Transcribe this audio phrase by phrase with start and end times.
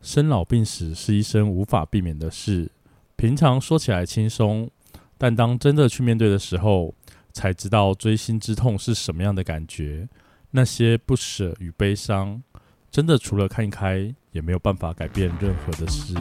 [0.00, 2.70] 生老病死是一生无法避免的事，
[3.16, 4.70] 平常说起来轻松，
[5.18, 6.94] 但当真的去面对的时候，
[7.32, 10.08] 才知道锥心之痛是什么样的感觉。
[10.52, 12.42] 那些不舍与悲伤，
[12.90, 16.14] 真的除了看开，也没有办法改变任何的事。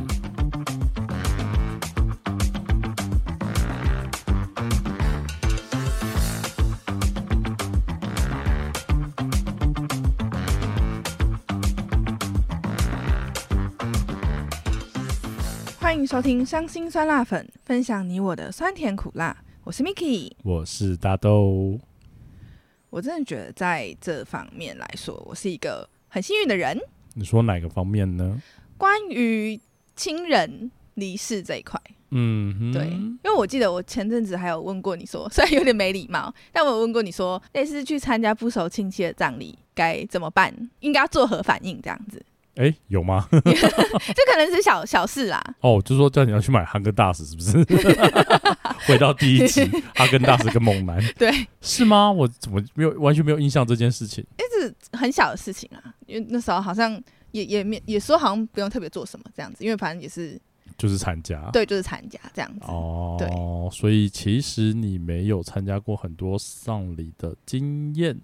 [16.20, 19.34] 收听《伤心酸辣粉》，分享你我的酸甜苦辣。
[19.64, 21.80] 我是 Miki，我是大豆。
[22.90, 26.78] 我真的觉得在这方面来说，我是一个很幸运的人。
[27.14, 28.38] 你说哪个方面呢？
[28.78, 29.58] 关于
[29.96, 42.22] 亲人离世这一块，嗯，对，因为我记得我前阵子还有问过你说，虽然有点没礼貌，但我有问过你说，类似去参加不熟亲戚的葬礼该怎么办，应该要作何反应这样子。
[42.60, 43.26] 哎、欸，有吗？
[43.32, 45.42] 这可能是小小事啦。
[45.62, 47.64] 哦，就是说叫你要去买哈根达斯，是不是？
[48.86, 49.64] 回到第一集，
[49.96, 52.12] 哈根达斯跟猛男，对，是吗？
[52.12, 54.22] 我怎么没有完全没有印象这件事情？
[54.36, 60.38] 哎，这很小的事情啊，因为那时候好像也也没也说好像不用特别做什么这样子，因为反正也是
[60.78, 62.66] 就是参加，对，就是参加这样子。
[62.66, 63.30] 哦，对，
[63.72, 68.20] 所以其实你没有参加过很多丧礼的经验，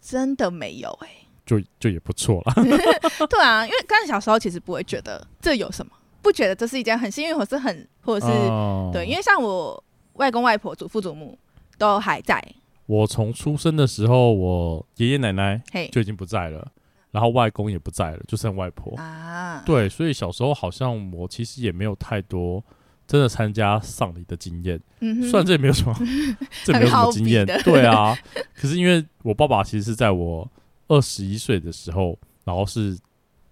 [0.00, 1.26] 真的没有哎、欸。
[1.46, 2.54] 就就也不错了，
[3.28, 9.82] 对啊，因为刚小时候其实不会觉得这有什么，不觉得这是一件很幸运，或是很或者是、哦、对，因为像我
[10.14, 11.36] 外公外婆、祖父祖母
[11.76, 12.42] 都还在。
[12.86, 15.60] 我从出生的时候，我爷爷奶奶
[15.90, 16.70] 就已经不在了，
[17.10, 19.62] 然后外公也不在了，就剩外婆啊。
[19.66, 22.62] 对，所以小时候好像我其实也没有太多
[23.06, 24.80] 真的参加丧礼的经验。
[25.00, 25.94] 嗯，虽然这也没有什么，
[26.64, 27.46] 这没有什么经验。
[27.64, 28.16] 对啊，
[28.54, 30.48] 可是因为我爸爸其实是在我。
[30.90, 32.98] 二十一岁的时候，然后是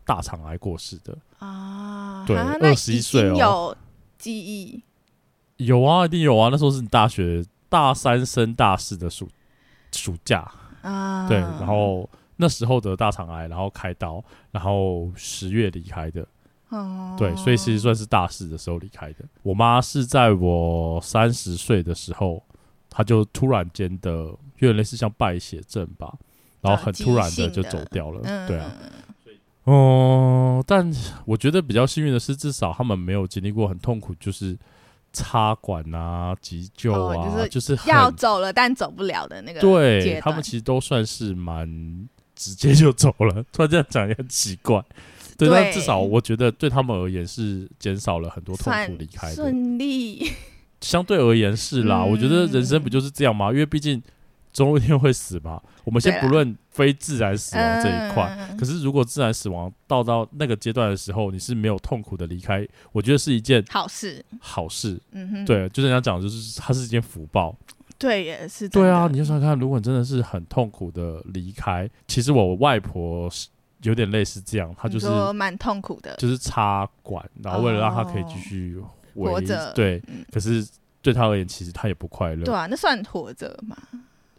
[0.04, 2.24] 大肠癌过世的啊。
[2.26, 3.76] 对，二十一岁哦，有
[4.18, 4.82] 记忆？
[5.56, 6.48] 有啊，一定有啊。
[6.50, 9.28] 那时候是你大学大三升大四的暑
[9.92, 10.50] 暑假
[10.82, 11.28] 啊。
[11.28, 16.26] 对，然后那时候得大肠癌，然后开刀，然后十月离开的。
[16.70, 19.24] 哦，对，所以其实算是大四的时候离开的。
[19.42, 22.42] 我妈是在我三十岁的时候，
[22.90, 26.12] 她就突然间的，有点类似像败血症吧。
[26.60, 28.74] 然后很突然的就走掉了，嗯、对啊，
[29.64, 30.92] 哦、嗯，但
[31.24, 34.58] 我觉得比较幸运的是，至少他们没有经历过很痛苦，就是
[35.12, 39.60] 插管啊、急救啊，哦、就是就是要走了但走不了的那个。
[39.60, 43.44] 对，他们其实都算是蛮直接就走了。
[43.52, 44.82] 突然这样讲也很奇怪，
[45.36, 50.32] 对，但至少我觉得对他们而言是减少了很多痛苦离开的，顺利。
[50.80, 53.52] 相对而言是啦，嗯、我觉得人生不就是这样吗？
[53.52, 54.02] 因为毕竟。
[54.52, 55.62] 总有一天会死吧？
[55.84, 64.24] 我们先不论非自然死亡这一块，嗯、可是如果自然死亡到到那个阶段的时候，你是没有痛苦的离开，我觉得是一件好事。
[64.40, 67.56] 好事，嗯哼，对，就是人家讲的就是它是一件福报。
[67.98, 68.68] 对，也是。
[68.68, 73.48] 对啊，你就想想看，如果你真的是很痛苦的离开，其实我外婆是
[73.82, 78.80] 有点类似这样，她就是蛮痛苦的，就是插管，然后为了让她可以继续
[79.14, 79.72] 活着。
[79.72, 80.64] 对，嗯、可是
[81.02, 82.44] 对她而言，其实她也不快乐。
[82.44, 83.76] 对啊，那算活着吗？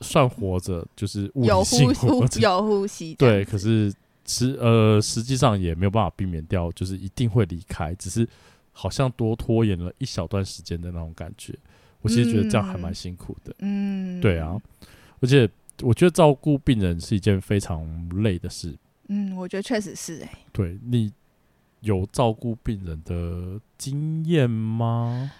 [0.02, 3.16] 算活着，就是物理性活着，有呼吸。
[3.20, 3.94] 对，可是
[4.26, 8.28] 实呃，实际上也没有办法避免掉，就是一定会离开，只是
[8.72, 11.54] 好像多拖延了一小段时间的那种感觉。
[12.02, 13.54] 我其实觉得这样还蛮辛苦的。
[13.60, 14.56] 嗯，对啊，
[15.20, 15.50] 而且
[15.82, 17.86] 我觉得照顾病人是一件非常
[18.24, 18.74] 累的事。
[19.10, 20.38] 嗯，我觉得确实是哎、欸。
[20.54, 21.12] 对，你
[21.81, 25.31] 有照顾病人的经验吗？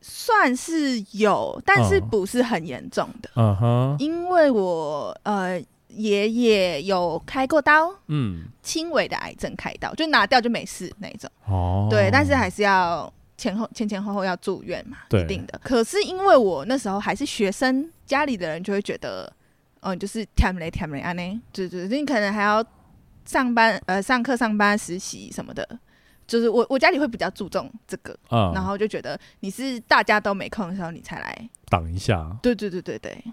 [0.00, 3.30] 算是有，但是不是很严重的。
[3.34, 11.30] 嗯哼，因为我呃爷爷有开过刀，嗯，轻微的癌症开刀，就拿掉就没事那种。
[11.46, 15.58] 哦，对，但是还是要前后前前后后要住院嘛，一定的。
[15.62, 19.32] 可是因为我那时候还是学生，家里的人就会觉得，
[19.80, 22.64] 哦，你就是天雷天雷安呢，对对，你可能还要
[23.24, 25.66] 上班呃上课上班实习什么的。
[26.28, 33.24] 就是我我家里会比较注重这个，嗯，然后就觉得你是大家都没空的时候你才来挡一下，对对对对对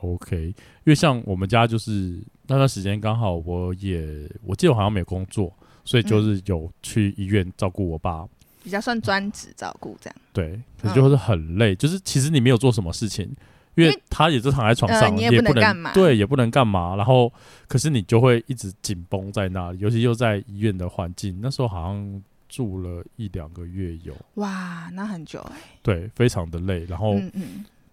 [0.00, 0.36] ，OK。
[0.46, 0.54] 因
[0.86, 5.52] 为像我们家就是那段时间刚好我也我记得我好像没有工作，
[5.84, 8.26] 所以就是有去医院照顾我爸，
[8.64, 10.16] 比较算专职照顾这样。
[10.32, 13.30] 对，可是就是很累，就是其实你没有做什么事情。
[13.74, 16.96] 因为他也是躺在床上，你也不能干嘛，对，也不能干嘛。
[16.96, 17.32] 然后，
[17.68, 24.14] 可是你就会一直紧绷在那里，尤其又在医院的环境，那时候好像住了一两个月有。
[24.34, 25.56] 哇，那很久哎。
[25.82, 26.84] 对，非常的累。
[26.86, 27.14] 然后，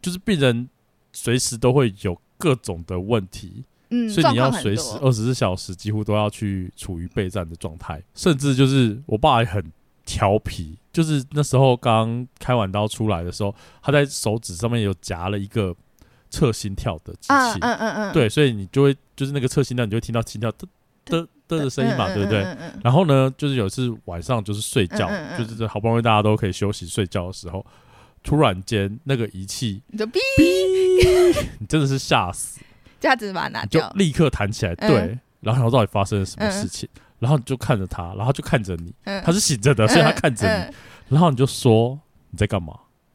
[0.01, 0.69] 就是病人
[1.13, 9.71] 随时都会有各种的问题，嗯，所以你要随时二十四小时几乎都要去处于备战的状态，甚至就是我爸还很
[10.05, 15.75] 调皮，就是那时候刚开完刀出来的时候，他在手指上面有夹了一个
[16.29, 20.67] 测心跳的机器，嗯嗯嗯嗯，对，所以你就会就是那个测心跳，你就会听到心跳的
[21.05, 22.45] 的的的声音嘛，对不对？
[22.83, 27.65] 然后呢，就是有一次晚上就是睡觉，就是好不容易大家都可以休息睡觉的时候，
[28.23, 30.19] 突然间那个仪器你就哔，
[31.59, 32.59] 你真的是吓死，
[32.99, 36.87] 架子把它拿掉，就立刻弹起来，对，然后到底发生了什么事情？
[37.19, 38.93] 然后你就看着他，然后就看着你，
[39.23, 40.75] 他是醒着的，所以他看着你，
[41.09, 41.99] 然后你就说
[42.29, 42.73] 你在干嘛？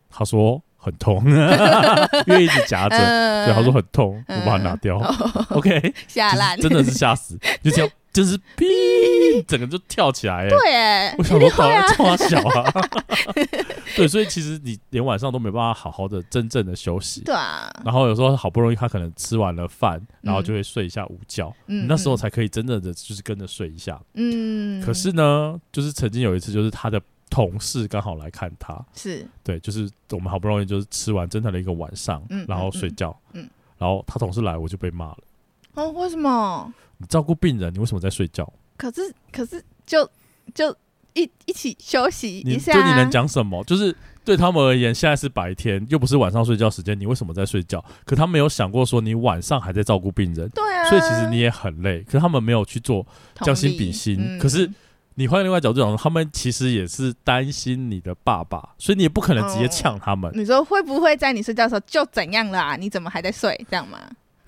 [0.09, 1.23] 他说很痛，
[2.27, 4.97] 因为一直夹着，对，他说很痛，我把它拿掉
[5.51, 7.91] ，OK， 吓烂，真的是吓死，就这样。
[8.13, 12.73] 就是哔，整个就跳起来，哎，对，哎，我想说搞得这么小啊，
[13.97, 29.25] 对，所以其实你连晚上都没办法好好的真正的休息，对啊，然后有时候好不容易他可能吃完了饭，然后就会睡一下午觉，嗯，那时候才可以真正的就是跟着睡一下，嗯，可是呢，就是曾经有一次，就是他的同事刚好来看他，是。
[29.45, 33.49] 对，就是我们好不容易就是吃完真的了一个晚上，然后睡觉，嗯，
[33.79, 35.19] 然后他同事来，我就被骂了，
[35.75, 36.73] 哦，为什么？
[36.99, 38.51] 你照顾病人，你为什么在睡觉？
[38.77, 40.05] 可是，可是就，
[40.55, 40.77] 就就
[41.15, 42.75] 一一起休息一下，啊。
[42.75, 43.63] 就你能讲什么？
[43.65, 43.95] 就是
[44.25, 47.83] 对他们而言，现在是白天，又不是晚上睡觉时间，你为什么在睡觉？
[48.05, 50.49] 可他没有想过说你晚上还在照顾病人。
[50.51, 50.89] 对啊。
[50.89, 52.03] 所以其实你也很累。
[52.03, 53.07] 可是他们没有去做
[53.43, 54.17] 将心比心。
[54.19, 54.71] 嗯、可是
[55.15, 60.35] 你换另外角度讲，他们其实也是担心你的爸爸，所以你也不可能直接呛他们，哦。
[60.37, 62.77] 你说会不会在你睡觉的时候就怎样了，啊？
[62.77, 63.59] 你怎么还在睡？
[63.71, 63.99] 这样吗？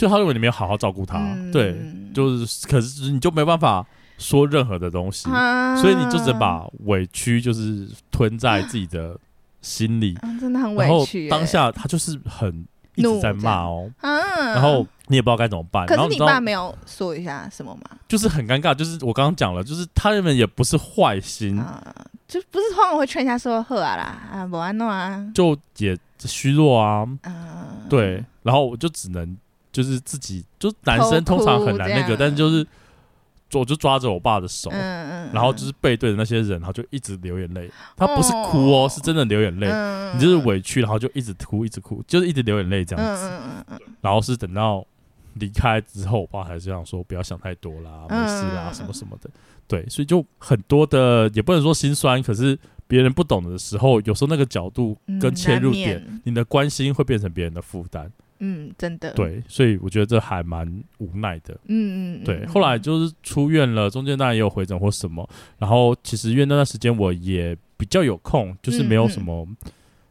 [0.02, 1.80] 就他认为你没有好好照顾他，嗯、对，
[2.12, 3.86] 就是，可是你就没办法
[4.18, 9.16] 说任何的东西，啊、所以你就只能把委屈就是吞在自己的
[9.60, 11.28] 心里，啊、真的很委屈。
[11.28, 12.66] 然后当下他就是很
[12.96, 14.10] 一直在骂哦，啊、
[14.54, 15.86] 然后你也不知道该怎么办。
[15.86, 17.96] 可是你爸没有说一下什么吗？
[18.08, 21.80] 就是很尴尬，就是我刚刚讲了，就是他们也不是坏心，啊、
[22.26, 29.36] 就不是通常会劝一下说喝啊啦啊不安诺啊，就也虚弱啊，啊对，然后我就只能。
[29.72, 32.66] 就是自己，就男生通常很难那个，但是就是，
[33.54, 34.78] 我就抓着我爸的手，嗯
[35.10, 37.70] 嗯，然后就是背对着那些人，然后就一直流眼泪。
[37.96, 39.66] 他不是哭哦，是真的流眼泪。
[40.14, 43.30] 你就是委屈，然后就一直哭，一直哭，就是一直流眼泪这样子。
[44.00, 44.86] 然后是等到
[45.34, 49.30] 离开之后，我爸还是这样说：“不要想太多啦，没事啦，什么什么的。”
[49.66, 58.10] 对，所以就很多的，也不能说心酸，可是别人不懂的时候，有时候那个角度跟切入点，你的关心会变成别人的负担。
[58.44, 60.66] 嗯，真的对，所以我觉得这还蛮
[60.98, 61.54] 无奈的。
[61.68, 62.44] 嗯嗯，对。
[62.46, 65.28] 后来就是出院了，中间当然也有回诊或什么。
[65.58, 69.46] 然后其实因为那段时间我也比较有空，就是没有什么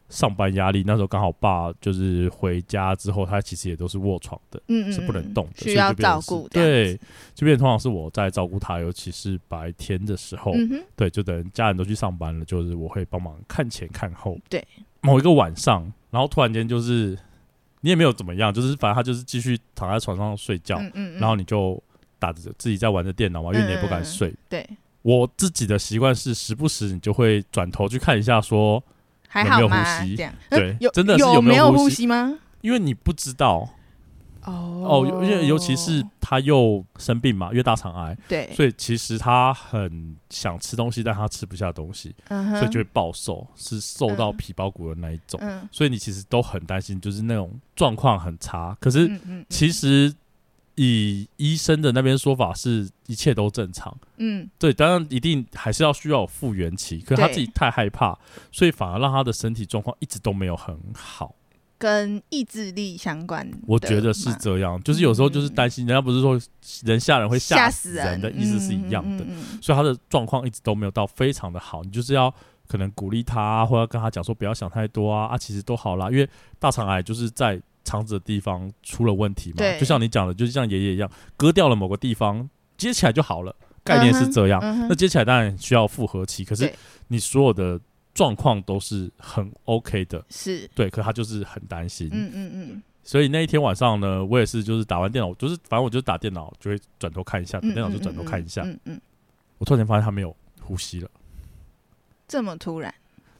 [0.08, 0.82] 上班压力。
[0.86, 6.48] 那时候刚好爸就是回家之后，他其实也都是卧床的，嗯，嗯，是不能动的，需要照顾。
[6.48, 6.98] 对，
[7.34, 10.52] 这边通常是我在照顾他，尤其是白天的时候。
[10.54, 14.38] 嗯，对，就等家人都去上班了，就是我会帮忙看前看后。
[14.48, 14.66] 对，
[15.02, 17.18] 某一个晚上，然后突然间就是。
[17.82, 21.80] 你也没有怎么样，就是反正他就是继续躺在床上睡觉，嗯嗯嗯，然后你就
[22.18, 24.28] 打着自己在玩着电脑嘛，因为你也不敢睡。
[24.28, 24.70] 嗯、对，
[25.02, 28.82] 我自己的习惯是时不时你就会转头去看一下，说
[29.34, 30.16] 有没有呼吸？
[30.16, 32.38] 这样对，有真的是有没有呼吸吗？
[32.62, 33.68] 因为你不知道。
[34.44, 45.38] 哦哦，因为尤其是他又生病嘛，因为大肠癌，对，所以其实他很想吃东西，但他吃不下东西，嗯、所以就会暴瘦，是瘦到皮包骨的那一种。
[45.42, 48.76] 嗯、所以你其实都很担心，就是那种状况很差。
[48.80, 49.10] 可是
[49.48, 50.12] 其实
[50.74, 53.96] 以医生的那边说法是一切都正常。
[54.16, 58.18] 嗯，对，当然一定还是要需要复原期，可是他自己太害怕，
[58.50, 61.34] 所以反而让他的身体状况一直都没有很好。
[61.82, 66.40] 跟意志力相关，我觉得是这样，就是有时候就是担心，人家不是说
[66.84, 69.24] 人吓人会吓死人的意思是一样的，
[69.60, 72.32] 所以他的状况一直都没有到非常的好，你就是要
[72.68, 76.28] 可能鼓励他，或者跟他讲说不要想太多啊啊，其实都好啦，因为
[76.60, 86.72] 大肠癌就是在肠子的地方出了问题嘛，就像你讲的，就是像爷爷一样，割掉了某个地方，接起来就好了，概念是这样，那接起来当然需要复合期，可是
[87.08, 87.80] 你所有的。
[88.14, 90.68] 状况都是很 OK 的，是。
[90.74, 99.00] 对，可他就是很担心，嗯嗯嗯，所以那一天晚上呢，我也是就是打完电脑，就是反正我就打电脑，就会转头看一下，打电脑就转头看一下，嗯嗯，
[99.58, 101.10] 我突然间发现他没有呼吸了，
[102.28, 102.94] 这么突然？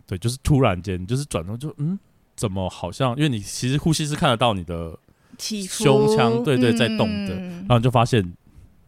[0.06, 1.98] 对，就是突然间，就是转头就嗯，
[2.34, 3.14] 怎么好像？
[3.16, 4.98] 因为你其实呼吸是看得到你的
[5.38, 8.32] 胸腔，对对，在动的，然后你就发现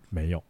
[0.09, 0.43] 没有，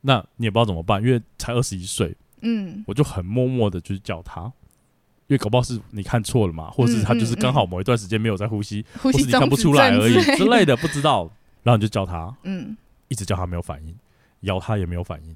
[0.00, 2.16] 那你也不知道怎么办，因为才二十一岁。
[2.44, 11.30] 嗯，我就很默默的，就是叫他，因为搞不好是你看错了嘛，或者是他就是刚好某一段时间没有在呼吸，或是你看不出来而已之类的，不知道。
[11.62, 12.76] 然后你就叫他，嗯，
[13.08, 13.96] 一直叫他没有反应，
[14.40, 15.34] 咬他也没有反应，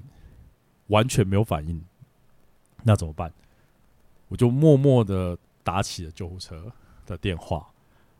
[0.87, 1.83] 完全没有反应，
[2.83, 3.33] 那怎么办？
[4.27, 6.71] 我就默默的打起了救护车
[7.07, 7.67] 的电话，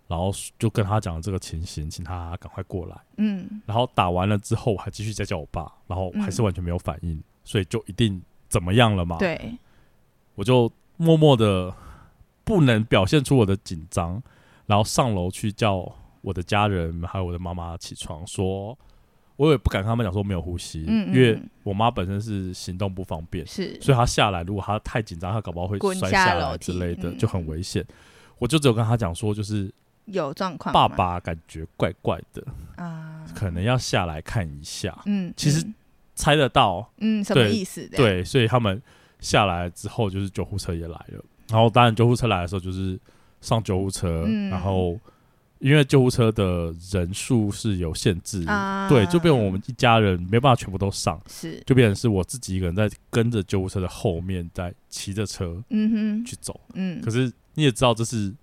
[0.08, 2.98] 然后就跟他讲这个情形，请他赶快过来。
[3.18, 8.20] 嗯，然后打完了之后，我还继续再叫我爸，然后还是完全没有反应，嗯、所以就一定
[8.50, 9.18] 怎么样了嘛？
[9.18, 9.58] 对，
[10.36, 11.74] 我就默默的
[12.44, 14.22] 不能表现出我的紧张，
[14.66, 15.90] 然后上楼去叫
[16.22, 18.78] 我的家人还有我的妈妈起床说。
[19.38, 27.82] 我也不敢跟他们讲说没有呼吸，嗯嗯，因为我妈本身是行动不方便，是，所以她下来，如果她太紧张，她搞不好会摔下来之类的，就很危险。
[28.38, 29.74] 我就只有跟她讲说，就是
[30.08, 35.02] 有状况，爸爸感觉怪怪的啊，可能要下来看一下。
[35.06, 35.66] 嗯，其实
[36.20, 37.88] 猜得到，嗯，什么意思？
[37.96, 38.82] 对，所以他们
[39.22, 41.24] 下来之后，就是救护车也来了。
[41.48, 43.00] 然后当然救护车来的时候，就是
[43.40, 45.00] 上救护车，然后。
[45.60, 57.02] 因为救护车的人数是有限制，啊、对，就变成我们一家人没办法全部都上，是，就变成是我自己一个人在跟着救护车的后面，在骑着车，嗯哼，去走，嗯。
[57.02, 58.34] 可是你也知道这是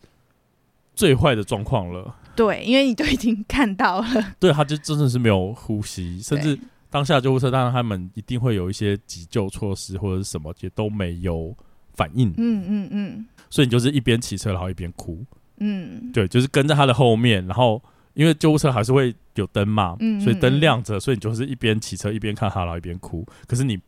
[0.94, 6.58] 最坏的状况了，对，因为你都已经看到了，对，他就真的是没有呼吸，甚至
[6.96, 11.54] 当下救护车，当然他们一定会有一些急救措施或者是什么，也都没有
[11.92, 15.22] 反应，嗯嗯嗯，所以你就是一边骑车，然后一边哭。
[15.58, 17.82] 嗯，对，就是跟在他的后面，然后
[18.14, 23.26] 因为救护车还是会有灯嘛，嗯，所以灯亮着，所以你就是一边骑车一边看他，然后一边哭。
[23.46, 23.78] 可是你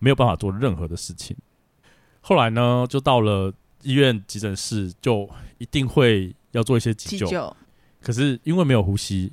[0.00, 1.36] 没有办法做任何的事情。
[2.20, 7.26] 后来呢，就到了医院急诊室，就一定会要做一些急救。
[7.26, 7.56] 急救。
[8.02, 9.32] 可是因为没有呼吸，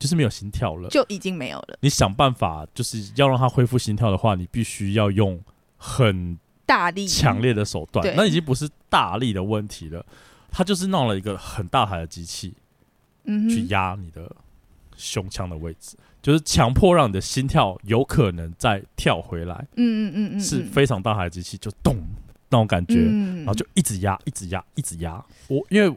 [0.00, 1.78] 就是没有心跳了，就已经没有了。
[1.80, 5.38] 你想办法，就是要让他恢复心跳的话，你必须要用
[5.76, 8.14] 很大力、强烈的手段。
[8.16, 10.04] 那已经不是大力的问题了。
[10.50, 12.54] 他就是弄了一个很大台的机器，
[13.24, 14.34] 嗯，去压你的
[14.96, 19.54] 胸腔的位置，就是强迫让你的心跳有可能再跳回来。
[19.76, 21.96] 嗯嗯嗯嗯，是非常大台的机器，就咚
[22.48, 22.96] 那种感觉，
[23.36, 25.24] 然后就一直压，一直压，一直压。
[25.46, 25.96] 我因为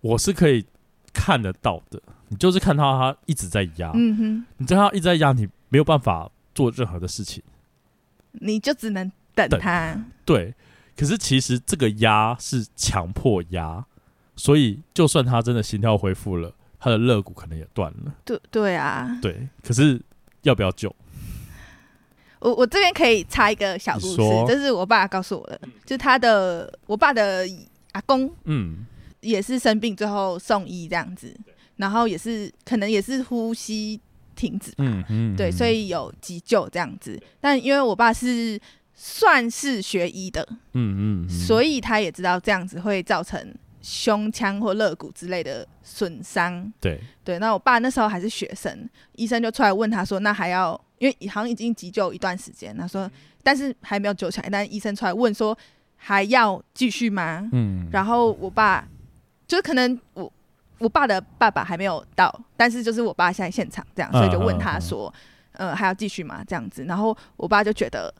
[0.00, 0.64] 我是可以
[1.12, 2.00] 看得到的，
[2.30, 7.42] 你就是看到他一直在压，嗯哼，你知道他一直在压，你没有办法做任何的事情，
[8.32, 10.54] 你就只能等他，对。
[10.96, 13.84] 可是其实这个压是强迫压，
[14.36, 18.14] 所以就算他真的心跳恢复了，他的肋骨可能也断了。
[18.24, 19.48] 对对啊，对。
[19.62, 20.00] 可是
[20.42, 20.94] 要不要救？
[22.38, 27.46] 我我这边可以插一个小故事，这是我爸告诉我的，就他的我爸的
[27.92, 28.86] 阿公，嗯，
[29.20, 31.34] 也是生病，最后送医这样子，
[31.80, 34.00] 然后也是可能也是呼吸
[34.36, 38.60] 停止吧，嗯嗯，对，所以有急救这样子，但因为我爸是。
[39.02, 43.42] 算是学医的，嗯嗯，嗯，所以他也知道这样子会造成
[43.80, 46.70] 胸腔或肋骨之类的损伤。
[46.78, 53.10] 对对，那我爸那时候还是学生，医生就出来问他说：“那还要，因为好像已经急救一段时间，他说，
[53.42, 54.50] 但是还没有救起来。
[54.52, 55.56] 但医生出来问说
[55.96, 57.48] 还要继续吗？
[57.52, 58.86] 嗯，然后我爸
[59.48, 60.30] 就可能我
[60.80, 65.14] 我爸的爸爸还没有到，但是就是我爸现在现场这样，所以就问他说，
[65.52, 66.42] 呃，还要继续吗？
[66.44, 68.12] 这样子，然后我爸就觉得。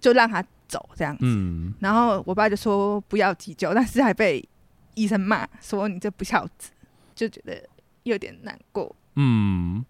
[0.00, 4.46] 就让他走这样子，嗯，然后我爸就说不要急救，但是还被
[4.94, 6.72] 医生骂说你这不孝子，
[7.14, 7.62] 就觉得
[8.02, 8.94] 有点难过。
[9.14, 9.82] 嗯，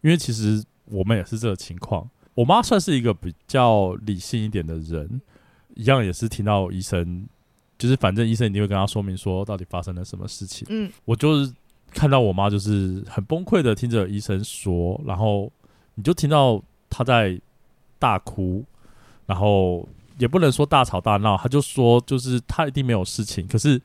[0.00, 2.08] 因为其实我们也是这个情况。
[2.34, 5.20] 我妈算是一个比较理性一点的人，
[5.74, 7.28] 一样也是听到医生，
[7.78, 10.66] 就是反正医生一定会跟他说明说到底发生了什么事情。
[10.70, 11.52] 嗯，我就是
[11.92, 15.50] 看到我妈就是很崩溃的听着医生说，然后
[15.94, 17.40] 你就听到她在
[17.98, 18.64] 大哭。
[19.26, 23.78] 然后也不能说大吵大闹，她就说就是她一定没有事情，可是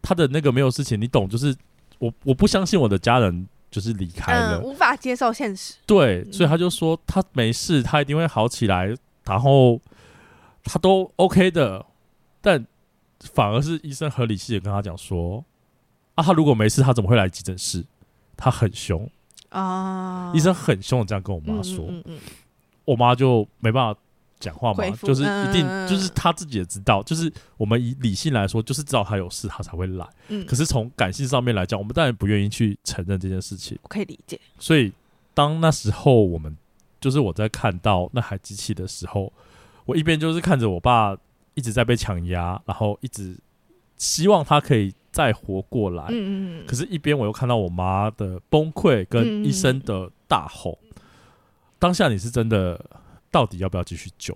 [0.00, 1.28] 她的那个没有事情，你懂？
[1.28, 1.54] 就是
[1.98, 5.74] 我我不相信我的家人就是离开了，嗯，无法接受现实。
[5.84, 9.78] 对，所以他就说他没事，他一定会好起来，然后
[10.64, 11.84] 他都 OK 的。
[12.40, 12.66] 但
[13.32, 15.44] 反而是医生很理性的跟他讲说
[16.14, 17.84] 啊，他如果没事，他怎么会来急诊室？
[18.36, 19.08] 他很凶
[19.50, 22.18] 啊，医生很凶的这样跟我妈说，嗯嗯嗯嗯，
[22.84, 24.00] 我妈就没办法。
[24.38, 30.06] 讲话嘛，就是一定，就是他自己也知道，就是我们以理性来说，就是知道他有事，他才会来。
[30.28, 33.78] 嗯，可是从感性上面来讲，我们当然不愿意去承认这件事情。
[33.80, 34.38] 我可以理解。
[34.58, 34.92] 所以
[35.32, 36.54] 当那时候我们，
[37.00, 39.32] 就是我在看到那台机器的时候，
[39.86, 41.16] 我一边就是看着我爸
[41.56, 43.36] 一直在被强压，然后一直
[43.96, 46.04] 希望他可以再活过来。
[46.10, 46.66] 嗯嗯。
[46.68, 50.78] 可是，一边我又看到我妈的崩溃跟医生的大吼，
[51.80, 52.80] 当下你是真的。
[53.28, 54.34] 到底要不要继续救？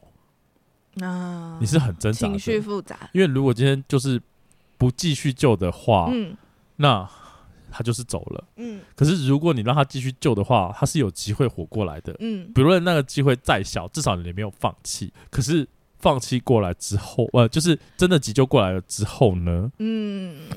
[1.00, 3.08] 啊，你是很挣扎，情绪复杂。
[3.14, 4.20] 因为如果今天就是
[4.76, 6.36] 不继续救的话，嗯，
[6.76, 7.08] 那
[7.70, 8.44] 他就是走了。
[8.56, 12.14] 嗯，可是如果你让他继续救的话，他是有机会活过来的。
[12.18, 15.10] 嗯，不论那个机会再小，至少你没有放弃。
[15.30, 15.66] 可是
[16.00, 19.70] 放弃过来之后，呃，就是真的急救过来了之后呢？
[19.78, 20.48] 嗯，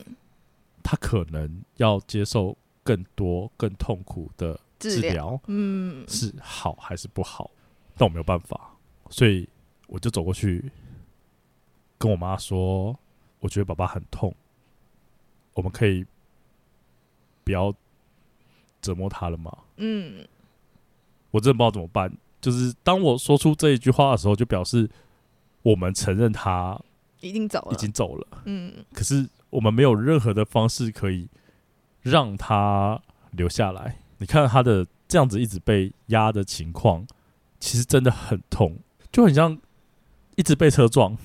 [0.81, 5.39] 他可能要接受更多、更痛苦的治疗。
[5.47, 7.51] 嗯，是好还是不好？
[7.95, 8.75] 但我没有办法，
[9.09, 9.47] 所以
[9.87, 10.71] 我就走过去
[11.97, 12.97] 跟我妈说
[13.39, 14.33] ：“我觉得爸爸很痛。”
[15.53, 16.03] 我们可以
[17.43, 17.71] 不要
[18.81, 19.55] 折磨他了吗？
[19.77, 20.27] 嗯，
[21.29, 22.11] 我真的不知道怎么办。
[22.41, 24.89] 就是当我说出这一句话的时候，就表示
[25.63, 26.79] 我们承认他
[27.19, 28.27] 已经走了，已经走了。
[28.45, 31.27] 嗯，可是我们没有任何的方式可以
[32.01, 33.01] 让他
[33.31, 33.97] 留下来。
[34.19, 37.05] 你看他的这样子一直被压的情况，
[37.59, 38.77] 其实真的很痛，
[39.11, 39.59] 就很像
[40.35, 41.17] 一直被车撞。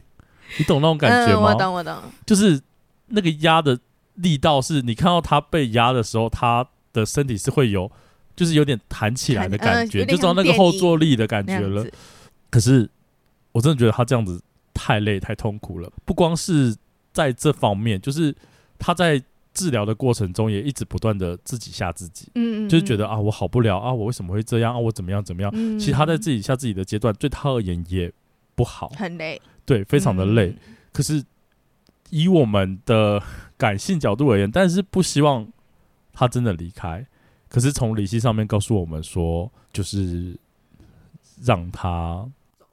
[0.58, 1.50] 你懂那种感觉吗？
[1.50, 1.96] 嗯，我懂，我懂，
[2.26, 2.60] 就是。
[3.08, 3.78] 那个压的
[4.14, 7.92] 力道是你看到他被压的时候，他的身体是会有，
[8.34, 11.84] 就是有点弹起来的感觉，就知道那个后坐力的感觉了。
[12.48, 12.88] 可是
[13.54, 14.38] 我真的觉得他这样子
[14.74, 15.90] 太累、太痛苦了。
[16.04, 16.76] 不光是
[17.14, 18.36] 在这方面，就是
[18.78, 19.22] 他在
[19.54, 25.50] 治疗的过程中也一直不断的自己吓自己，嗯，就是觉得啊，我好不了啊，我为什么会这样啊，我怎么样怎么样？
[25.78, 28.12] 其实他在自己吓自己的阶段，对他而言也
[28.54, 30.54] 不好，很累，对，非常的累。
[30.92, 31.24] 可是。
[32.10, 33.20] 以我们的
[33.56, 35.44] 感性角度而言，但是不希望
[36.12, 37.04] 他真的离开。
[37.48, 40.38] 可是从理性上面告诉我们说，就是
[41.42, 42.24] 让他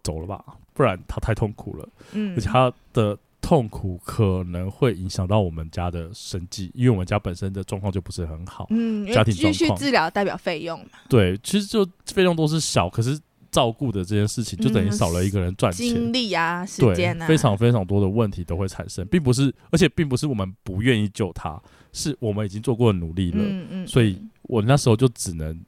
[0.03, 1.89] 走了吧，不然他太痛苦了。
[2.13, 8.67] 嗯，而且他的痛苦可能会影响到我们家的生计，因为我们家本身的状况就不是很好。
[8.69, 10.99] 嗯，家庭状况，继续治疗代表费用嘛。
[11.09, 13.19] 对，其实就费用都是小，可是。
[13.51, 21.61] 照顾的这件事情，就等于少了一个人赚钱，精力啊，时间啊，非常非常多的问题都会产生，并不是，而且并不是我们不愿意救他，
[21.91, 25.59] 是我们已经做过努力了，嗯嗯，所以我那时候就只能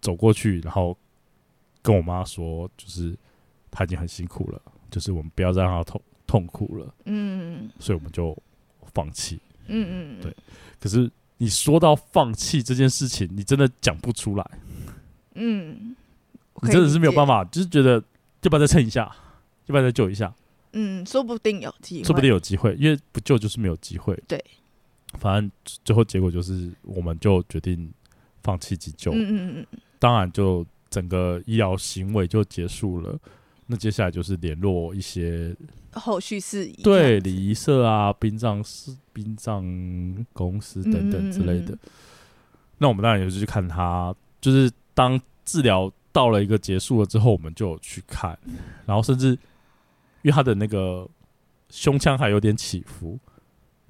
[0.00, 0.96] 走过去，然后
[1.82, 3.12] 跟我妈说，就是
[3.72, 8.40] 他已经很辛苦了，就是我们不要再让他痛痛苦了，嗯，所以我们就
[8.94, 10.32] 放弃，嗯嗯，对。
[10.78, 14.50] 可是你说到放弃这件事情，你真的讲不出来，
[15.34, 15.96] 嗯。
[16.64, 17.94] 你真的是没有办法，就是觉得
[18.42, 19.10] 要不要再撑一下，
[19.66, 20.32] 要不要再救一下？
[20.74, 24.14] 嗯，说不定有机会，说不定有机会，因为不救就是没有机会。
[24.28, 24.40] 对，
[25.18, 25.50] 反正
[25.82, 27.92] 最后结果就是，我们就决定
[28.44, 29.10] 放弃急救。
[29.12, 33.18] 嗯嗯嗯，当然，就整个医疗行为就结束了。
[33.72, 35.56] 那接下来就是联络一些
[35.92, 39.64] 后续事宜，对礼仪社啊、殡葬司、殡葬
[40.32, 41.72] 公司等等之类的。
[41.72, 41.90] 嗯嗯嗯，
[42.78, 45.90] 那我们当然也是去看他，就是当治疗。
[46.14, 48.38] 到了一个结束了之后，我们就去看，
[48.84, 51.08] 然后甚至因为他的那个
[51.70, 53.18] 胸腔还有点起伏，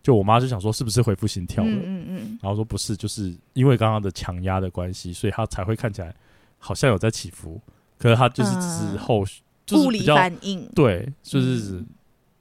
[0.05, 6.15] 就我妈就想说是不是恢复心跳了，嗯嗯嗯，然后说不是，就是因为刚刚的强压的关系，所以他才会看起来
[6.59, 7.61] 好像有在起伏，
[7.99, 9.25] 可是他就是之后
[9.67, 11.87] 就是物理反应，对，就是、嗯、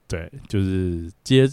[0.06, 1.48] 对，就是接。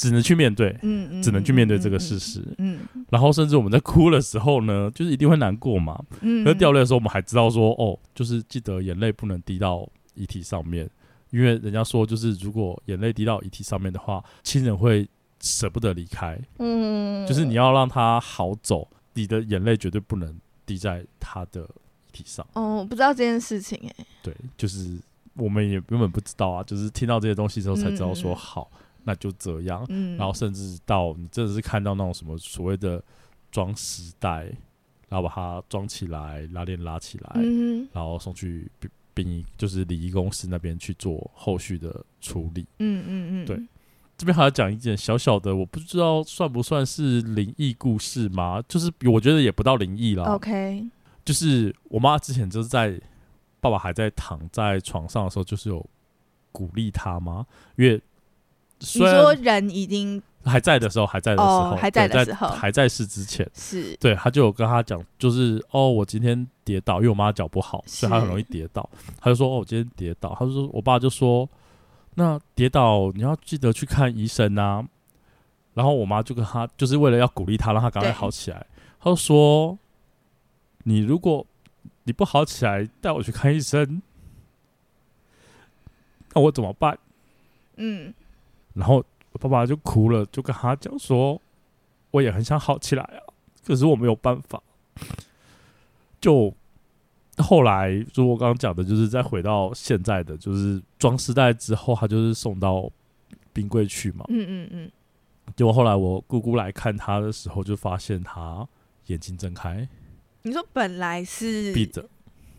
[0.00, 10.88] 只能去面对，嗯，嗯，只能去面对这个事实，嗯，嗯，然后甚至我们在哭的时候呢，就是一定会难过嘛，嗯，那掉泪的时候，我们还知道说，哦，就是记得眼泪不能滴到遗体上面，
[11.30, 15.04] 因为人家说，就是如果眼泪滴到遗体上面的话，亲人会
[15.40, 21.87] 舍不得离开，嗯，就是你要让他好走，你的眼泪绝对不能滴在他的遗
[22.18, 22.46] 体上。
[22.52, 24.98] 哦，我不知道这件事情，哎，对，就是
[25.34, 28.70] 我们也根本不知道啊，就是听到这些东西之后才知道说好。
[29.04, 33.02] 那就这样，嗯、然后甚至到你真的是看到那种什么所谓的
[33.50, 34.44] 装尸袋，
[35.08, 38.70] 然后把它装起来，拉链拉起来，嗯、然后送去
[39.14, 42.66] 殡仪，就是礼仪公司那边去做后续的处理。
[42.80, 43.58] 嗯嗯嗯，对，
[44.18, 48.62] 这边还要讲一件小小的，我不知道算不算是灵异故事吗？
[48.68, 50.24] 就是我觉得也不到灵异啦。
[50.34, 50.84] OK，
[51.28, 52.98] 就是我妈之前就是在
[53.60, 55.86] 爸爸还在躺在床上的时候，就是有
[56.52, 57.44] 鼓励他吗？
[57.76, 58.00] 因为
[58.78, 68.88] 你说人已经还在的时候，还在的时候，哦、还在的时候，还在世之前，是对，他就有跟他讲，就是哦，我今天跌倒，因为我妈脚不好，所以她很容易跌倒。
[69.20, 71.46] 他就说哦，我今天跌倒，他就说我爸就说，
[72.14, 74.82] 那跌倒你要记得去看医生啊。
[75.74, 78.66] 然后我妈就跟他，就是为了要鼓励他，让他赶快好起来。
[78.98, 79.78] 他就说，
[80.88, 81.46] 你如果
[82.04, 84.00] 你不好起来，带我去看医生，
[86.32, 86.98] 那我怎么办？
[87.76, 88.14] 嗯。
[88.72, 91.38] 然后爸爸就哭了，就跟他讲说
[92.10, 93.20] ：“我也很想好起来啊，
[93.66, 94.62] 可是我没有办法。”
[96.22, 96.54] 就
[97.36, 102.90] 后来，就我刚刚讲的，就是再回到现在的，就是装尸袋之后，他就是送到
[103.52, 104.24] 冰柜去嘛。
[104.30, 104.90] 嗯嗯嗯。
[105.54, 108.66] 结果后来我姑姑来看他的时候，就发现他
[109.08, 109.86] 眼睛睁开。
[110.42, 112.08] 你说本来是闭着，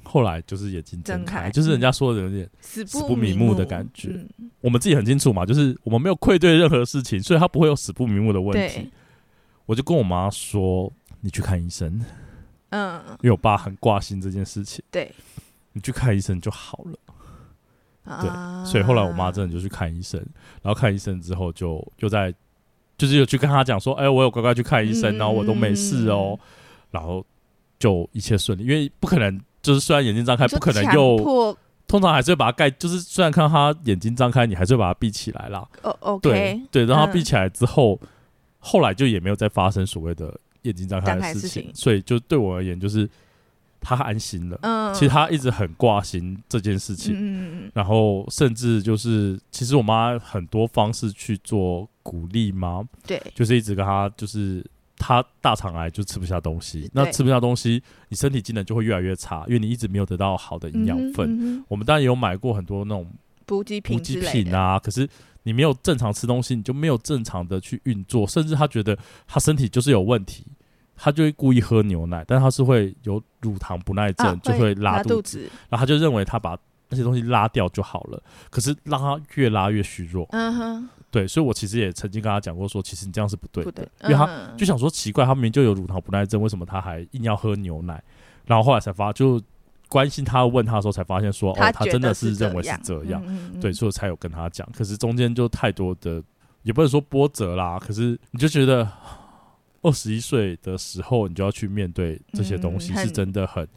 [0.04, 4.10] 后来就是眼睛睁开，开，就是人家说的有点死不瞑目的感觉。
[4.38, 8.92] 嗯、我们自己很清楚嘛，就是我们没有愧对任何事情，所以他不会有死不瞑目的问题。
[9.66, 12.04] 我就跟我妈说：“你去看医生。”
[12.70, 14.84] 嗯，因为我爸很挂心这件事情。
[14.92, 15.12] 对，
[15.74, 17.00] 你去看医生就好了。
[18.22, 20.20] 对，所以后来我妈真的就去看医生，
[20.62, 22.34] 然后看医生之后就又在，
[22.98, 26.38] 就是有去跟他讲说：“哎，我有乖乖去看医生，然后我都没事哦。”
[26.92, 27.26] 然后。
[27.80, 35.66] 就一切顺利，因为不可能，就是虽然眼睛张开，不可能又通常还是会把它盖，就是虽然看到他眼睛张开，你还是会把它闭起来啦。
[35.82, 38.08] 哦，OK，对对，然后闭起来之后，嗯，
[38.60, 43.10] 后来就也没有再发生所谓的眼睛张开的事情，所以就对我而言，就是
[43.80, 44.60] 他安心了。
[44.62, 54.66] 嗯，其实他一直很挂心这件事情，嗯，然后甚至就是，其实我妈很多方式去做鼓励嘛，对，就是一直跟他就是。
[55.00, 61.66] 他大肠癌就吃不下东西，那吃不下东西，你身体机能就会越来越差，因为你一直没有得到好的营养分，嗯嗯。
[61.70, 63.10] 我们当然也有买过很多那种
[63.46, 65.08] 补给品、补给品啊，可是
[65.44, 70.46] 你没有正常吃东西，你就没有正常的去运作，甚至他觉得他身体就是有问题，
[70.98, 76.58] 他就会故意喝牛奶，但他是会有乳糖不耐症，啊、就会拉肚子，拉肚子，然后他就认为他把
[76.90, 80.28] 那些东西拉掉就好了，可是让他越拉越虚弱。
[80.32, 80.90] 嗯哼。
[81.12, 88.04] 对，所以我其实也曾经跟他讲过，说其实你这样是不对的，因为他就想说奇怪，他明明就有乳糖不耐症，为什么他还硬要喝牛奶？
[88.46, 89.42] 然后后来才发，就
[89.88, 94.68] 关心他问他的时候才发现说，哦，他真的是认为是这样，嗯嗯对，所以我才有跟他讲。
[94.72, 96.22] 可是中间就太多的，
[96.64, 98.88] 也不能说波折啦，可是你就觉得
[99.82, 103.68] 二十一岁的时候，你就要去面对这些东西，是真的很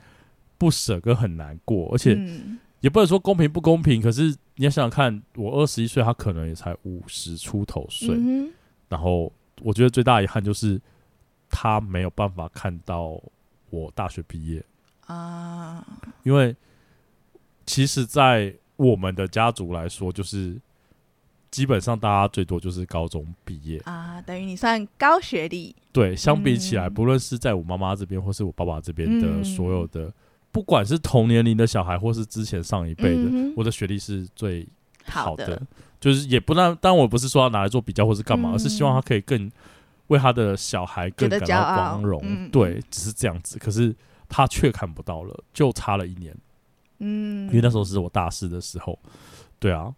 [0.58, 2.14] 不舍跟很难过，而且。
[2.14, 8.52] 嗯也不能说公平不公平，可是你要想想看，我二十一岁，他可能也才五十出头岁，嗯，
[8.88, 10.78] 然后我觉得最大遗憾就是
[11.48, 13.18] 他没有办法看到
[13.70, 14.62] 我大学毕业
[15.06, 15.82] 啊，
[16.22, 16.54] 因为
[17.64, 20.60] 其实，在我们的家族来说，就是
[21.50, 25.74] 基本上大家最多就是高中毕业啊，等于你算高学历。
[25.92, 30.12] 对，相比起来，嗯，不论是在我妈妈这边或是我爸爸这边的所有的。
[30.52, 34.68] 嗯不管是同年龄的小孩，或是之前上一辈的、嗯，我的学历是最
[35.06, 35.62] 好的，好的，
[35.98, 39.50] 就是也不让，当然我不是说要拿来做比较或是干嘛、嗯，而是希望他可以更
[40.08, 42.50] 为他的小孩更感到光荣、嗯。
[42.50, 43.58] 对，只是这样子。
[43.58, 43.96] 可是
[44.28, 46.36] 他却看不到了，就差了一年。
[46.98, 48.98] 嗯，因为那时候是我大四的时候。
[49.58, 49.90] 对啊，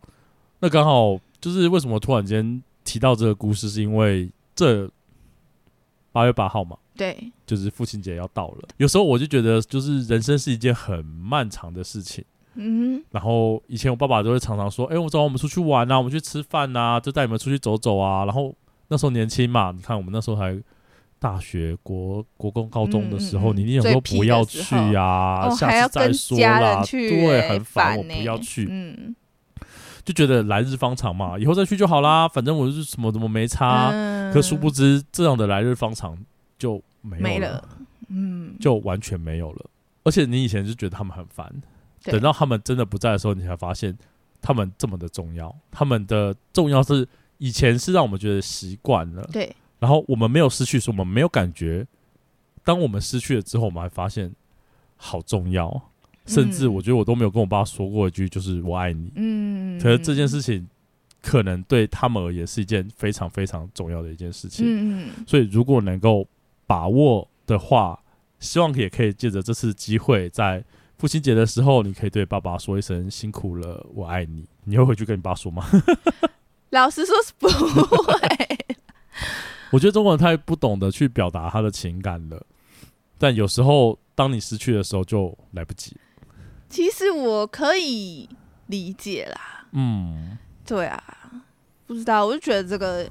[0.61, 4.89] 那刚好就是为什么突然间提到这个故事，是因为这
[6.13, 6.77] 八月八号嘛。
[6.97, 8.69] 对，就是父亲节要到了。
[8.77, 12.25] 有时候我就觉得，就是人生是一件很漫长的事情。
[12.57, 18.55] 嗯，然后以前我爸爸都会常常说：“哎、欸，我找我们出去玩啊，我们去吃饭啊，就带你们出去走走啊。”然后
[18.87, 20.57] 那时候年轻嘛，你看我们那时候还
[21.19, 28.69] 大学、国国公高中的时候，嗯、你那种说不要去啊，下次再说啦，对，很烦，我不要去。
[28.71, 29.17] 嗯，
[30.05, 33.91] 就觉得来日方长嘛，以后再去就好啦，反正我就是什么怎么没差。
[33.91, 36.17] 嗯、可殊不知，这样的来日方长。
[36.65, 37.69] 就没有了，没了，
[38.09, 39.67] 嗯，就完全没有了。
[40.03, 41.55] 而且你以前就觉得他们很烦，
[42.05, 43.95] 等到他们真的不在的时候，你才发现
[44.41, 45.55] 他们这么的重要。
[45.71, 49.55] 他们的重要是以前是让我们觉得习惯了，对。
[49.79, 51.87] 然后我们没有失去，说我们没有感觉。
[52.65, 54.35] 当我们失去了之后，我们还发现
[54.97, 55.91] 好重要。
[56.25, 59.13] 甚至我觉得我都没有跟我爸说过一句，就是“我爱你”。
[59.17, 60.67] 嗯，可是这件事情。
[61.27, 64.67] 可能对他们而言是一件非常非常重要的一件事情。
[64.69, 66.29] 嗯，所以如果能够。
[66.67, 68.03] 把握的话，
[68.39, 70.65] 希望也可以借着这次机会，在
[70.99, 74.47] 父亲节的时候，你可以对爸爸说一声辛苦了，我爱你。
[74.65, 75.67] 你会回去跟你爸说吗？
[76.71, 78.59] 老实说是不会。
[79.71, 82.47] 我觉得中国人太不懂得去表达他的情感了，
[83.19, 85.97] 但有时候当你失去的时候就来不及。
[86.69, 88.29] 其实我可以
[88.69, 89.67] 理解啦。
[89.73, 91.03] 嗯，对啊，
[91.87, 93.09] 不知道，我就觉得这个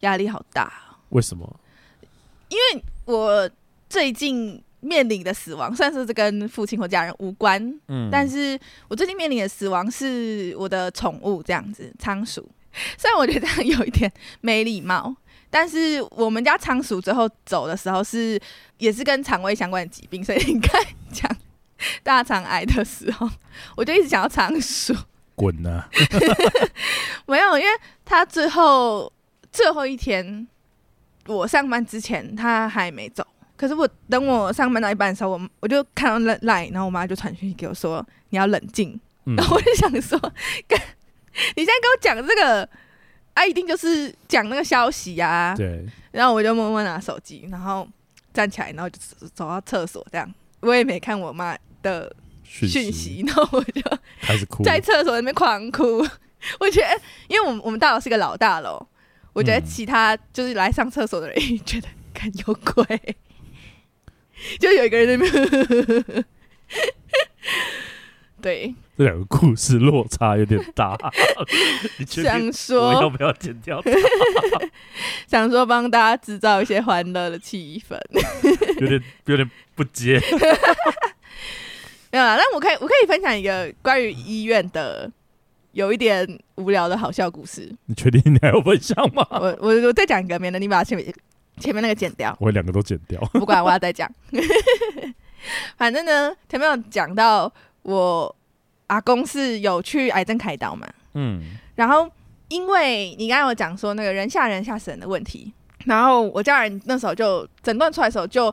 [0.00, 0.72] 压力好大。
[1.10, 1.60] 为什么？
[2.48, 3.48] 因为我
[3.88, 12.48] 最近面临的死亡，算是跟父亲或家人无关，嗯，但是我最近面临的死亡是我的宠物，这样子仓鼠。
[12.98, 15.14] 虽然我觉得这样有一点没礼貌，
[15.48, 18.38] 但是我们家仓鼠最后走的时候是
[18.78, 21.36] 也是跟肠胃相关的疾病，所以你看讲
[22.02, 23.28] 大肠癌的时候，
[23.76, 24.94] 我就一直想要仓鼠
[25.34, 25.88] 滚啊！
[27.26, 27.70] 没有，因为
[28.04, 29.12] 他最后
[29.50, 30.46] 最后一天。
[31.26, 40.18] 我上班之前他还没走，可是我等我上班到一半的时候，我我就看到赖，然后我妈就传讯息给我说，你要冷静，嗯，然后我就想说，
[40.66, 40.78] 跟，
[41.54, 42.68] 你现在跟我讲这个，
[43.34, 45.54] 啊，一定就是讲那个消息啊。
[45.56, 45.84] 对。
[46.12, 47.86] 然后我就默默拿手机，然后
[48.32, 48.98] 站起来，然后就
[49.34, 52.10] 走到厕所，这样我也没看我妈的
[52.42, 53.82] 讯息，息，然后我就
[54.22, 55.98] 开始哭，在厕所里面狂哭。
[56.60, 58.86] 我觉得，因为我们我们大楼是个老大楼，
[59.36, 63.16] 我觉得其他就是来上厕所的人 也觉得看有鬼，
[64.58, 65.30] 就有一个人在那
[66.02, 66.24] 边。
[68.40, 70.96] 对，这两个故事落差有点大。
[72.06, 73.82] 想说我要不要剪掉？
[75.26, 77.94] 想说帮大家制造一些欢乐的气氛，
[78.80, 80.18] 有点有点不接。
[82.10, 85.10] 没有啦，但我可以我可以分享一个关于医院的
[85.76, 87.70] 有一点无聊的好笑故事。
[87.84, 89.26] 你确定你还要分享吗？
[89.32, 91.14] 我我我再讲一个，免得你把前面
[91.58, 92.34] 前面那个剪掉。
[92.40, 94.10] 我两个都剪掉，不管，我要再讲。
[95.76, 98.34] 反正呢，前面有讲到我
[98.86, 101.42] 阿公是有去癌症开刀嘛，嗯，
[101.74, 102.10] 然后
[102.48, 105.52] 因为你刚刚有讲说那个人吓人吓死人的问题，
[105.84, 108.52] 然后我家人那时候就诊断出来的时候就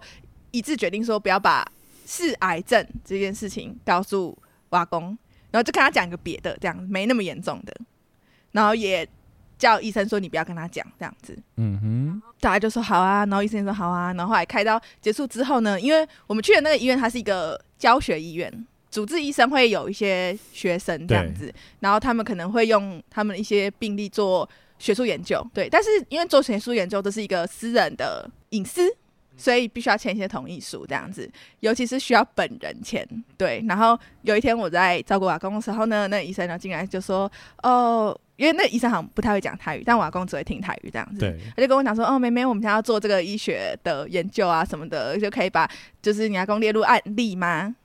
[0.52, 1.66] 一致决定说不要把
[2.06, 5.18] 是癌症这件事情告诉我阿公，
[5.54, 7.74] 然后就跟他讲一个别的，这样没那么严重的，
[8.52, 9.08] 然后也。
[9.56, 18.52] 叫医生说你不要跟他讲这样子，嗯哼，大家就说好啊，然后医生说好啊，然后后来开刀结束之后呢，因为我们去的那个医院它是一个教学医院，
[18.92, 28.82] 主治医生会有一些学生这样子，然后他们可能会用他们一些病例做学术研究，对，但是因为做学术研究都是一个私人的隐私。
[29.36, 31.30] 所以必须要签一些同意书，这样子，
[31.62, 33.08] 尤其是需要本人签。
[33.38, 37.30] 对，然后有一天我在照顾我阿公的时候呢，那个医生呢进来就说
[37.64, 41.20] ：“哦，因为那个医生好像不太会讲泰语，但我阿公只会听泰语这样子。
[41.20, 45.70] 对，他就跟我讲说：‘哦，妹妹，我们想要做这个医学的研究啊什么的，就可以把
[46.02, 47.76] 就是你阿公列入案例吗？’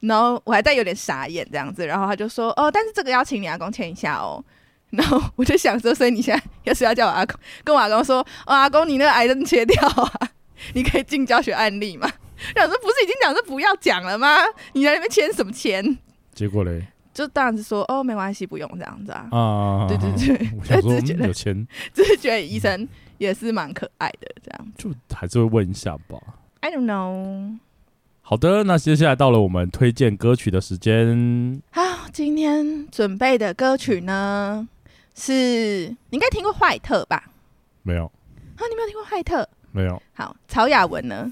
[0.00, 4.42] 然后我还在有点傻眼这样子，然后他就说：‘哦，但是这个要请你阿公签一下哦。
[4.90, 10.28] ’然后我就想说，所以你现在要是要叫我阿公跟我阿公说：‘哦，阿公，你那个癌症切掉啊？’
[10.74, 12.10] 你可以进教学案例吗？
[12.54, 14.36] 老师不是已经讲说不要讲了吗？
[14.74, 15.96] 你在那边签什么签？
[16.34, 19.26] 结果嘞，就当然是说哦，没关系，不用这样子啊。
[19.30, 20.92] 啊，对对对，我想说
[21.26, 26.18] 有签，只是觉得医生也是蛮可爱的，这样就还是会问一下吧。
[26.60, 27.58] I don't know。
[28.20, 31.62] 好的，那接下来到了我们推荐歌曲的时间。
[31.70, 34.68] 好，今天准备的歌曲呢
[35.14, 35.32] 是
[36.10, 37.30] 你应该听过坏特吧？
[37.82, 38.04] 没有
[38.56, 39.48] 啊，你没有听过坏特？
[39.76, 40.02] 没有。
[40.14, 41.30] 好，曹雅文呢？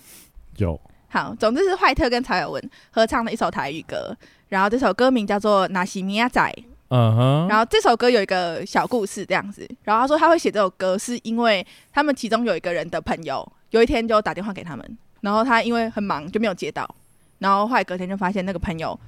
[0.58, 0.78] 有。
[1.08, 4.14] 好，总之是坏特跟曹雅文合唱的一首台语歌，
[4.48, 6.42] 然后这首歌名叫做《纳西米亚仔》。
[6.88, 7.48] 嗯哼。
[7.48, 9.66] 然后这首歌有一个小故事，这样子。
[9.82, 16.86] 然后他说他会写这首歌，是因为他们其中有一个人的朋友，有一天就打电话给他们，然后他因为很忙就没有接到，
[17.38, 18.98] 然后后来隔天就发现那个朋友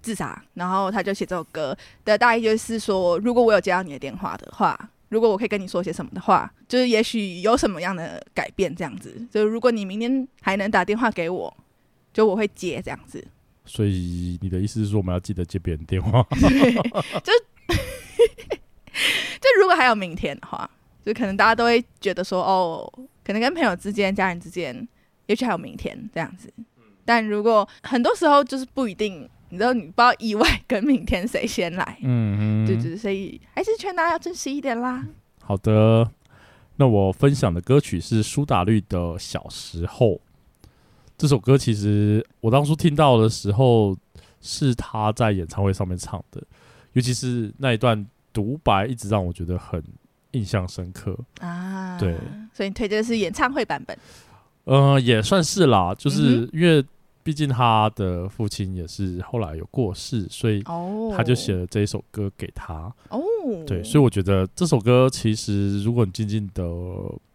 [0.00, 4.78] 自杀，然后他就写这首歌的大意就是说，如果我有接到你的电话的话。
[5.08, 9.26] 如果我可以跟你说些什么的话，就是也许有什么样的改变这样子。
[9.30, 11.56] 就如果你明天还能打电话给我，
[12.12, 13.26] 就我会接这样子。
[13.64, 16.22] 所以你的意思是说我们要记得接别人电话？
[16.30, 17.32] 对，就
[19.40, 20.70] 就如果还有明天的话，
[21.04, 22.92] 就可能大家都会觉得说哦，
[23.24, 24.86] 可能跟朋友之间、家人之间，
[25.26, 26.52] 也许还有明天这样子。
[27.04, 29.28] 但如果很多时候就是不一定。
[29.50, 35.06] 你知道，你不知道意外跟明天谁先来，嗯嗯，对对，所以还是劝大家要珍惜一点啦。
[35.42, 36.10] 好的，
[36.76, 40.08] 那我分享的歌曲是苏打绿的《小时候》。
[41.16, 43.96] 这首歌其实我当初听到的时候
[44.40, 46.42] 是他在演唱会上面唱的，
[46.92, 49.82] 尤其是那一段独白，一直让我觉得很
[50.32, 51.98] 印象深刻啊。
[51.98, 52.14] 对，
[52.52, 53.96] 所以你推荐的是演唱会版本？
[54.64, 56.84] 嗯、呃，也算是啦，就是因为。
[57.28, 60.62] 毕竟他的父亲也是后来有过世，所以
[61.14, 62.90] 他就写了这一首歌给他。
[63.10, 63.20] 哦，
[63.66, 66.64] 对，所以我觉得这首歌其实如果你静静的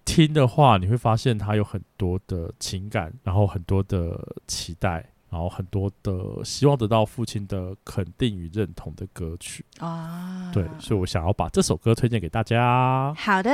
[0.04, 10.50] 听的话，你会发现他有很多的情感，然后很多的期待，然后很多的希望得到父亲的肯定与认同的歌曲啊。
[10.52, 13.14] 对，所以我想要把这首歌推荐给大家。
[13.14, 13.52] 好的。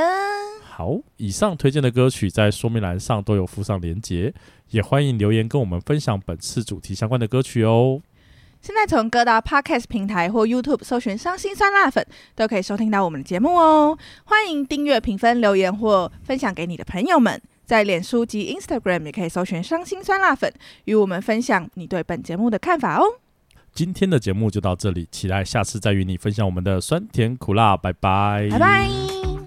[0.79, 4.33] 好，以上推荐的歌曲在说明栏上都有附上连结，
[4.69, 7.99] 也欢迎留言跟我们分享本次主题相关的歌曲哦。
[8.61, 13.97] 现在从各大 Podcast 平台或 YouTube 搜寻“伤心酸辣粉”，都可以收听到我们的节目哦。
[14.23, 17.41] 欢迎订阅、评分、留言或分享给你的朋友们。
[17.65, 20.49] 在脸书及 Instagram 也可以搜寻“伤心酸辣粉”，
[20.85, 23.03] 与我们分享你对本节目的看法哦。
[23.73, 27.75] 今天的节目就到这里，期待下次再与你分享我们的酸甜苦辣。
[27.75, 29.38] 拜拜，拜拜。